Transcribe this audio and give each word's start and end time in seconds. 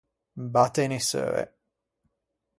Batte 0.55 0.81
e 0.85 0.87
nisseue. 0.87 1.43